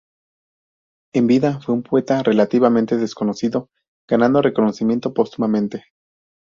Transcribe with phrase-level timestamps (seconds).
[1.13, 3.69] En vida fue un poeta relativamente desconocido,
[4.09, 5.83] ganando reconocimiento póstumamente.